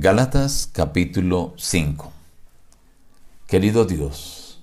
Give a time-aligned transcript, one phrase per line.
[0.00, 2.12] Gálatas capítulo 5
[3.48, 4.60] Querido Dios,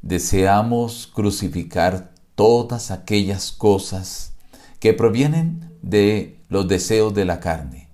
[0.00, 4.32] deseamos crucificar todas aquellas cosas
[4.80, 7.90] que provienen de los deseos de la carne,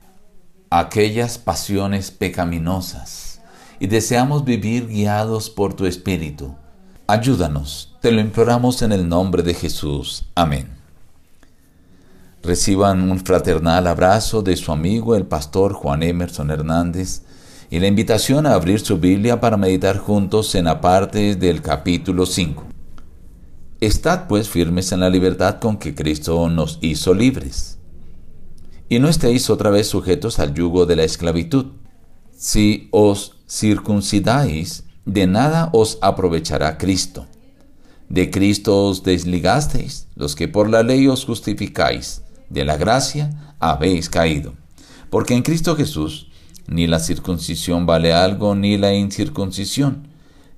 [0.70, 3.40] aquellas pasiones pecaminosas,
[3.80, 6.54] y deseamos vivir guiados por tu Espíritu.
[7.08, 10.26] Ayúdanos, te lo imploramos en el nombre de Jesús.
[10.36, 10.81] Amén.
[12.42, 17.22] Reciban un fraternal abrazo de su amigo el pastor Juan Emerson Hernández
[17.70, 22.26] y la invitación a abrir su Biblia para meditar juntos en la parte del capítulo
[22.26, 22.64] 5.
[23.80, 27.78] Estad pues firmes en la libertad con que Cristo nos hizo libres.
[28.88, 31.66] Y no estéis otra vez sujetos al yugo de la esclavitud.
[32.36, 37.24] Si os circuncidáis, de nada os aprovechará Cristo.
[38.08, 44.08] De Cristo os desligasteis, los que por la ley os justificáis de la gracia habéis
[44.08, 44.54] caído.
[45.10, 46.28] Porque en Cristo Jesús
[46.66, 50.08] ni la circuncisión vale algo ni la incircuncisión,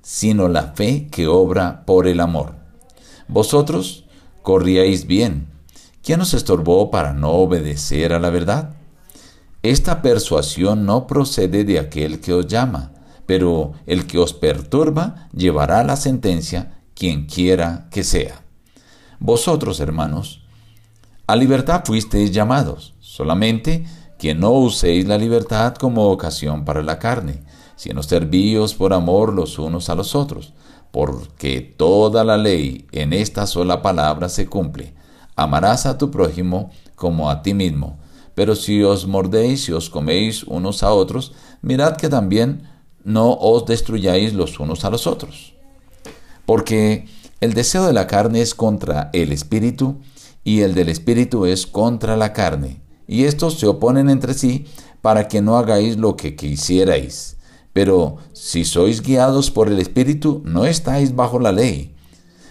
[0.02, 2.56] sino la fe que obra por el amor.
[3.26, 4.04] Vosotros
[4.42, 5.48] corríais bien.
[6.02, 8.74] ¿Quién os estorbó para no obedecer a la verdad?
[9.62, 12.92] Esta persuasión no procede de aquel que os llama,
[13.24, 18.42] pero el que os perturba llevará la sentencia quien quiera que sea.
[19.18, 20.43] Vosotros, hermanos,
[21.26, 23.86] a libertad fuisteis llamados, solamente
[24.18, 27.42] que no uséis la libertad como ocasión para la carne,
[27.76, 30.52] sino servíos por amor los unos a los otros,
[30.90, 34.94] porque toda la ley en esta sola palabra se cumple.
[35.36, 37.98] Amarás a tu prójimo como a ti mismo.
[38.34, 42.68] Pero si os mordéis y os coméis unos a otros, mirad que también
[43.04, 45.54] no os destruyáis los unos a los otros.
[46.46, 47.06] Porque
[47.40, 50.00] el deseo de la carne es contra el espíritu,
[50.44, 54.66] y el del Espíritu es contra la carne, y estos se oponen entre sí
[55.00, 57.36] para que no hagáis lo que quisierais.
[57.72, 61.94] Pero si sois guiados por el Espíritu, no estáis bajo la ley.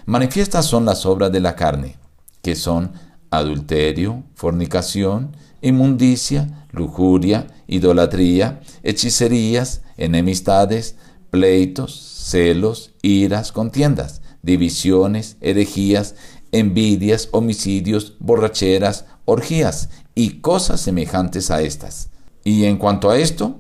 [0.06, 1.96] Manifiestas son las obras de la carne,
[2.42, 2.92] que son
[3.32, 10.98] adulterio, fornicación, inmundicia, lujuria, idolatría, hechicerías, enemistades,
[11.30, 16.16] pleitos, celos, iras, contiendas, divisiones, herejías,
[16.54, 22.10] envidias, homicidios, borracheras, orgías y cosas semejantes a estas.
[22.46, 23.58] Y en cuanto a esto,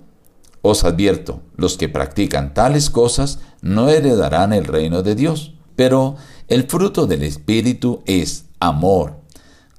[0.61, 5.55] os advierto, los que practican tales cosas no heredarán el reino de Dios.
[5.75, 6.15] Pero
[6.47, 9.19] el fruto del Espíritu es amor,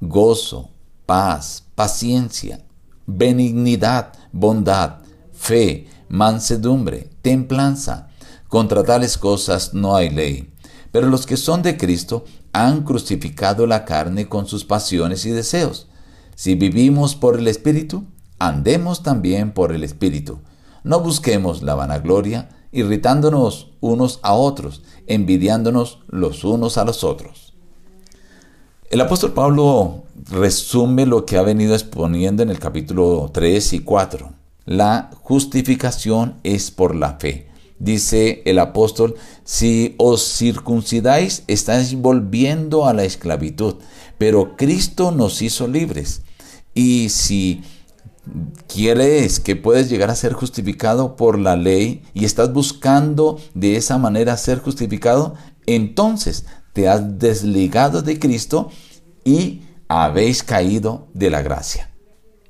[0.01, 0.71] gozo,
[1.07, 2.65] paz, paciencia,
[3.07, 4.99] benignidad, bondad,
[5.33, 8.09] fe, mansedumbre, templanza.
[8.49, 10.54] Contra tales cosas no hay ley.
[10.95, 15.89] Pero los que son de Cristo han crucificado la carne con sus pasiones y deseos.
[16.37, 18.05] Si vivimos por el Espíritu,
[18.39, 20.39] andemos también por el Espíritu.
[20.85, 27.55] No busquemos la vanagloria, irritándonos unos a otros, envidiándonos los unos a los otros.
[28.89, 34.31] El apóstol Pablo resume lo que ha venido exponiendo en el capítulo 3 y 4.
[34.67, 37.53] La justificación es por la fe
[37.85, 39.15] dice el apóstol,
[39.45, 43.77] si os circuncidáis, estáis volviendo a la esclavitud,
[44.19, 46.23] pero Cristo nos hizo libres.
[46.75, 47.63] Y si
[48.67, 53.99] quieres que puedes llegar a ser justificado por la ley y estás buscando de esa
[53.99, 55.35] manera ser justificado,
[55.67, 58.71] entonces te has desligado de Cristo
[59.25, 61.91] y habéis caído de la gracia.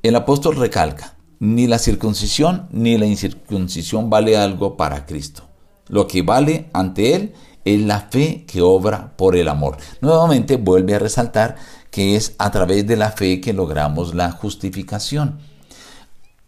[0.02, 5.42] El apóstol recalca, ni la circuncisión ni la incircuncisión vale algo para Cristo.
[5.88, 7.34] Lo que vale ante Él
[7.64, 9.76] es la fe que obra por el amor.
[10.00, 11.56] Nuevamente vuelve a resaltar
[11.90, 15.38] que es a través de la fe que logramos la justificación.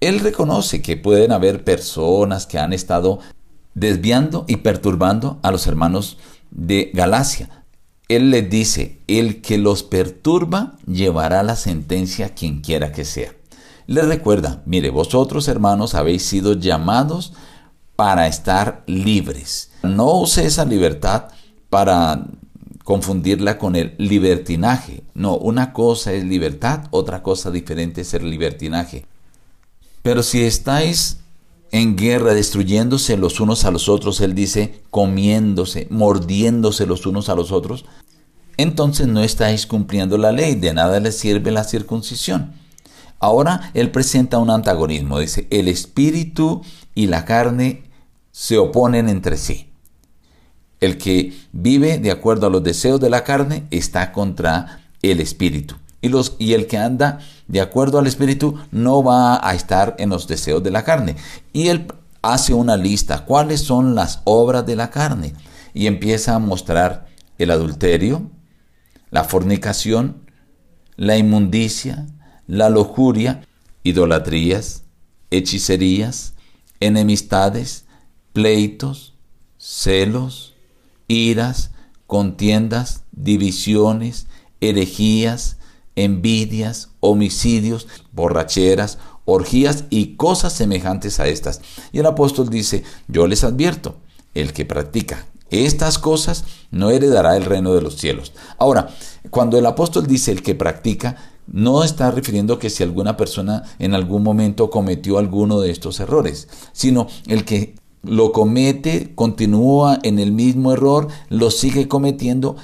[0.01, 3.21] Él reconoce que pueden haber personas que han estado
[3.75, 6.19] desviando y perturbando a los hermanos
[6.51, 7.65] de Galacia.
[8.09, 13.36] Él les dice, el que los perturba llevará la sentencia quien quiera que sea.
[13.87, 17.33] Les recuerda, mire, vosotros hermanos habéis sido llamados
[17.95, 19.71] para estar libres.
[19.83, 21.27] No use esa libertad
[21.71, 22.27] para
[22.85, 25.03] confundirla con el libertinaje.
[25.15, 29.07] No, una cosa es libertad, otra cosa diferente es el libertinaje.
[30.03, 31.19] Pero si estáis
[31.73, 37.35] en guerra, destruyéndose los unos a los otros, él dice, comiéndose, mordiéndose los unos a
[37.35, 37.85] los otros,
[38.57, 42.53] entonces no estáis cumpliendo la ley, de nada les sirve la circuncisión.
[43.19, 46.63] Ahora él presenta un antagonismo, dice, el espíritu
[46.95, 47.85] y la carne
[48.31, 49.71] se oponen entre sí.
[50.81, 55.77] El que vive de acuerdo a los deseos de la carne está contra el espíritu.
[56.03, 60.27] Y, los, el que anda de acuerdo al Espíritu, no va a estar en los
[60.27, 61.17] deseos de la carne.
[61.53, 61.87] Y él
[62.23, 65.35] hace una lista, cuáles son las obras de la carne.
[65.75, 67.07] Y empieza a mostrar
[67.39, 68.31] el adulterio,
[69.11, 70.23] la fornicación,
[70.97, 72.07] la inmundicia,
[72.47, 73.47] la lujuria,
[73.83, 74.85] idolatrías,
[75.31, 76.35] hechicerías,
[76.81, 77.85] enemistades,
[78.33, 79.15] pleitos,
[79.59, 80.55] celos,
[81.09, 81.71] iras,
[82.07, 84.27] contiendas, divisiones,
[84.61, 85.59] herejías,
[85.97, 91.61] envidias, homicidios, borracheras, orgías y cosas semejantes a estas.
[91.93, 93.97] Y el apóstol dice, yo les advierto,
[94.35, 98.33] el que practica estas cosas no heredará el reino de los cielos.
[98.59, 98.89] Ahora,
[99.31, 101.17] cuando el apóstol dice el que practica,
[101.47, 106.49] no está refiriendo que si alguna persona en algún momento cometió alguno de estos errores,
[106.73, 112.57] sino el que lo comete, continúa en el mismo error, lo sigue cometiendo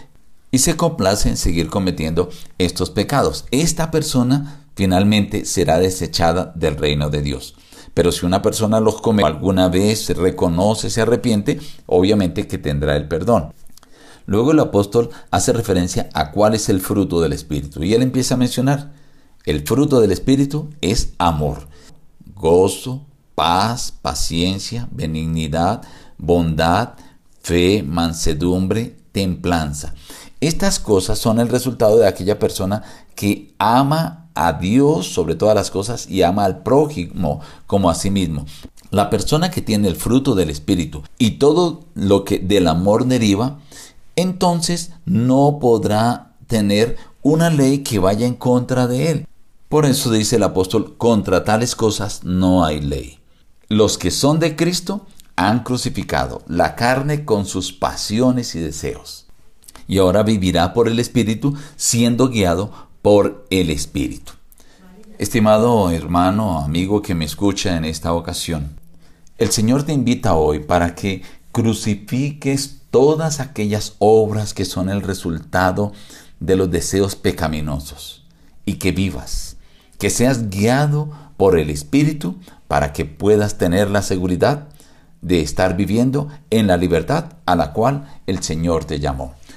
[0.51, 3.47] y se complace en seguir cometiendo estos pecados.
[3.51, 7.55] Esta persona finalmente será desechada del reino de Dios.
[7.95, 13.09] Pero si una persona los come alguna vez, reconoce, se arrepiente, obviamente que tendrá el
[13.09, 13.53] perdón.
[14.27, 17.83] Luego el apóstol hace referencia a cuál es el fruto del Espíritu.
[17.83, 18.93] Y él empieza a mencionar,
[19.45, 21.69] el fruto del Espíritu es amor,
[22.35, 23.05] gozo,
[23.35, 25.83] paz, paciencia, benignidad,
[26.19, 26.91] bondad,
[27.43, 29.95] fe, mansedumbre, templanza.
[30.41, 32.83] Estas cosas son el resultado de aquella persona
[33.15, 38.11] que ama a Dios sobre todas las cosas y ama al prójimo como a sí
[38.11, 38.47] mismo.
[38.91, 43.59] La persona que tiene el fruto del Espíritu y todo lo que del amor deriva,
[44.17, 49.27] entonces no podrá tener una ley que vaya en contra de él.
[49.69, 53.21] Por eso dice el apóstol, contra tales cosas no hay ley.
[53.69, 55.07] Los que son de Cristo
[55.37, 59.27] han crucificado la carne con sus pasiones y deseos.
[59.89, 62.71] Y ahora vivirá por el Espíritu siendo guiado
[63.03, 64.33] por el Espíritu.
[65.19, 68.79] Estimado hermano, amigo que me escucha en esta ocasión,
[69.39, 75.93] el Señor te invita hoy para que crucifiques todas aquellas obras que son el resultado
[76.41, 78.25] de los deseos pecaminosos
[78.65, 79.57] y que vivas,
[79.99, 82.37] que seas guiado por el Espíritu
[82.69, 84.69] para que puedas tener la seguridad
[85.23, 89.35] de estar viviendo en la libertad a la cual el Señor te llamó.